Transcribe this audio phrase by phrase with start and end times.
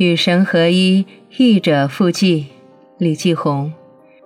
[0.00, 1.04] 与神合一，
[1.36, 2.46] 译者附记，
[2.96, 3.70] 李继红。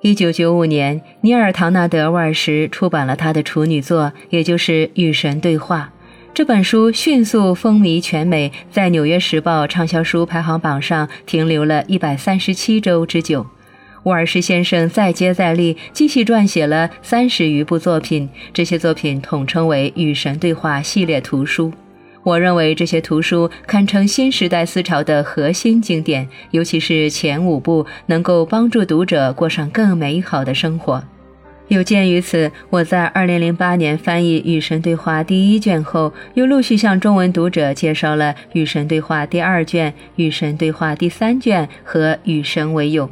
[0.02, 5.92] 一九九五年，尼尔·唐纳德·沃尔什出版了他的处女作，也就是《与神对话》。
[6.32, 13.44] 这本书迅速风靡全美，在《纽约时报》畅销书排行榜上停留了一百三十七周之久。
[14.04, 21.72] 沃尔什先生再接再厉，继续撰写了三十余部作品，这些作品统称为《与神对话》系列图书。
[22.24, 31.04] 我认为这些图书堪称新时代思潮的核心经典，尤其是前五部能够帮助读者过上更美好的生活。
[31.68, 43.06] 有鉴于此，我在2008年翻译《与神对话》第一卷后，又陆续向中文读者介绍了《与神对话》第二卷、《与神对话》第三卷和《与神为友》。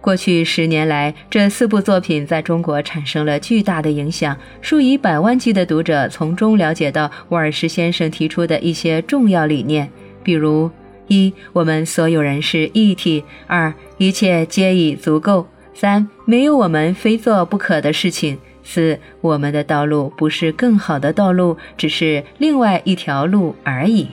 [0.00, 9.90] 过去十年来，这四部作品在中国产生了巨大的影响，数以百万计的读者从中了解到沃尔什先生提出的一些重要理念，
[10.22, 10.70] 比如：
[11.08, 15.44] 一、我们所有人是一体；二、一切皆已足够；
[15.74, 24.08] 三、没有我们非做不可的事情；四、我们的道路不是更好的道路，只是另外一条路而已。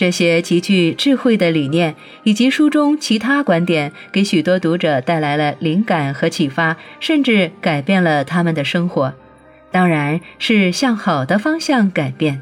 [0.00, 9.12] 这些极具智慧的理念，以及书中其他观点，给许多读者带来了灵感和启发，甚至改变了他们的生活。
[9.70, 12.40] 当然是向好的方向改变。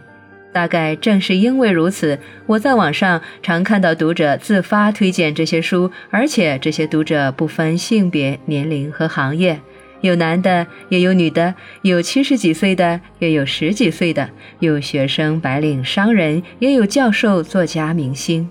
[0.52, 9.60] 大概正是因为如此，我在网上常看到读者自发推荐这些书，而且这些读者不分性别、年龄和行业。
[10.00, 18.48] 有男的，也有女的，有七十几岁的，也有十几岁的，有学生、白领、商人，也有教授、作家、明星。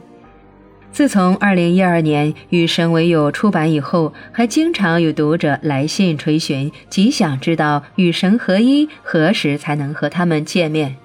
[0.91, 10.95] 自从二零一二年《与神为友》出版以后，还经常有读者来信垂询，极想知道与神合一何时才能和他们见面。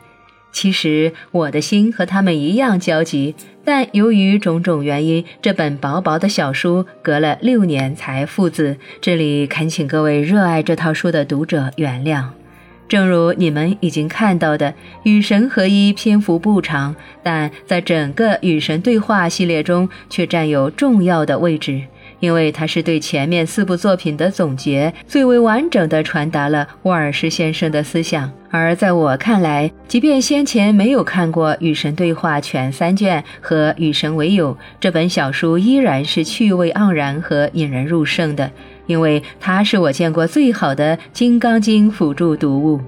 [0.53, 3.35] 其实我的心和他们一样焦急，
[3.65, 8.77] 但由于种种原因，这本薄薄的小书隔了六年才复字。
[9.01, 12.27] 这里恳请各位热爱这套书的读者原谅。
[12.87, 14.71] 正如你们已经看到的，
[15.05, 21.81] 《与神合一》篇幅不长，但在整个与神对话系列中却占有重要的位置。
[22.23, 28.31] 因为它是对前面四部作品的总结，最为完整的传达了沃尔什先生的思想。
[28.49, 38.49] 而在我看来，即便先前没有看过《与神对话》全三卷和《与神为友》这本小书，依然是趣味盎然和引人入胜的，
[38.87, 42.81] 因为它是我见过最好的《金刚经》辅助读物。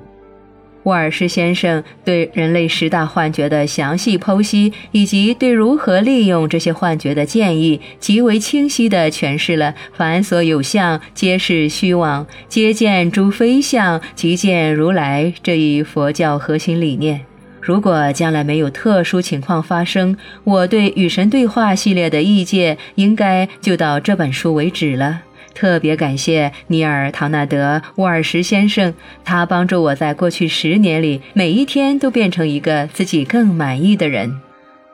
[0.84, 17.22] 沃尔什先生对人类十大幻觉的详细剖析，以及对如何利用这些幻觉的建议，极为清晰地诠释了“凡所有相，皆是虚妄；皆见诸非相，即见如来”这一佛教核心理念。
[17.60, 25.22] 如果将来没有特殊情况发生，我对《与神对话》系列的意见，应该就到这本书为止了。
[25.54, 28.92] 特别感谢尼尔·唐纳德·沃尔什先生，
[29.24, 34.40] 他帮助我在过去十年里每一天都变成一个自己更满意的人。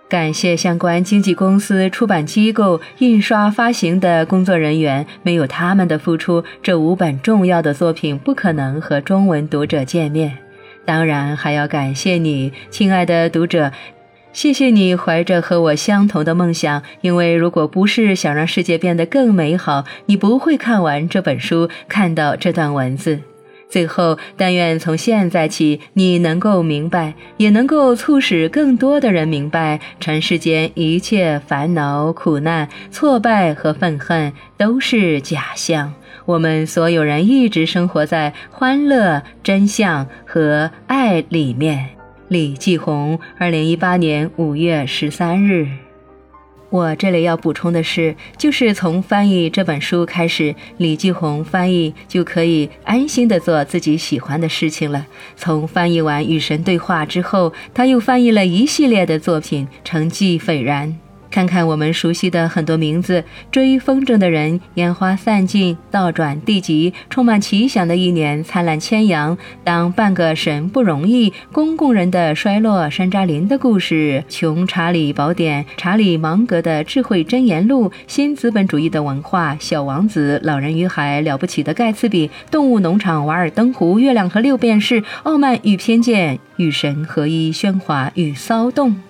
[0.08, 10.36] 感谢相关经纪公司、出版机构、印刷发行的工作人员，没有他们的付出，这五本重要的作品不可能和中文读者见面。
[10.84, 13.70] 当然，还要感谢你，亲爱的读者。
[14.32, 23.20] 谢谢你怀着和我相同的梦想，因为如果不是想让世界变得更美好，你不会看完这本书，看到这段文字。
[23.68, 35.92] 最后，但愿从现在起，你能够明白，也能够促使更多的人明白，尘世间一切烦恼、苦难、挫败和愤恨都是假象。
[36.24, 41.99] 我们所有人一直生活在欢乐、真相和爱里面。
[42.30, 45.66] 李继红，二零一八年五月十三日。
[46.70, 55.04] 我这里要补充的是，就是从翻译这本书开始，李继红翻译就可以安心的做自己喜欢的事情了。
[55.34, 60.96] 从翻译完《与神对话》之后，他又翻译了一系列的作品，成绩斐然。
[61.30, 63.22] 看看我们熟悉的很多名字：
[63.52, 89.09] 追风筝的人、烟花散尽、倒转地极、充满奇想的一年、灿烂千阳、当半个神不容易、公共人的衰落、山楂林的故事、穷查理宝典、查理芒格的智慧箴言录、新资本主义的文化、小王子、老人与海、了不起的盖茨比、动物农场、瓦尔登湖、月亮和六便士、傲慢与偏见、与神合一、喧哗与骚动。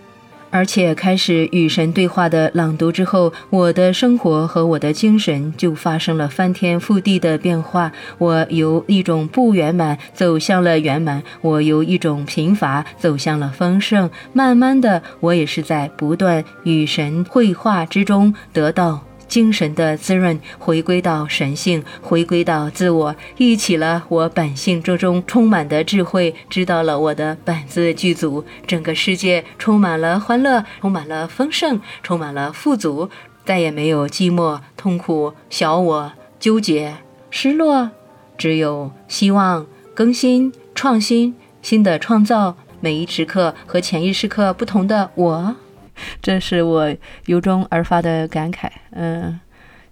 [0.50, 7.92] 而且开始与神对话的朗读之后，我的生活和我的精神就发生了翻天覆地的变化。
[8.18, 14.10] 我由一种不圆满走向了圆满，我由一种贫乏走向了丰盛。
[14.32, 19.09] 慢慢的，我也是在不断与神绘画之中得到。
[19.30, 33.08] 精神的滋润，回归到神性，回归到自我，忆起了我本性之中充满的智慧，知道了我的本自具足，整个世界充满了欢乐，充满了丰盛，充满了富足，
[33.44, 36.96] 再也没有寂寞、痛苦、小我、纠结、
[37.30, 37.90] 失落，
[38.36, 45.54] 只有希望、更新、创新、新的创造，每一时刻和前一时刻不同的我。
[46.22, 46.94] 这是我
[47.26, 49.38] 由衷而发的感慨，嗯，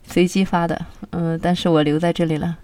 [0.04, 2.58] 随机发的，嗯，但是我留在这里了。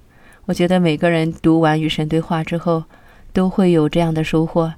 [0.47, 2.85] 我觉得每个人读完《与神对话》之后，
[3.33, 4.75] 都会有这样的收获，